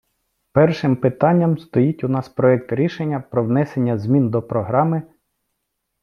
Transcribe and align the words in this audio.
Першим 0.51 0.95
питанням 0.95 1.57
стоїть 1.57 2.03
у 2.03 2.07
нас 2.09 2.29
проект 2.29 2.71
рішення 2.73 3.19
"Про 3.19 3.43
внесення 3.43 3.97
змін 3.97 4.29
до 4.29 4.41
Програми... 4.41 5.01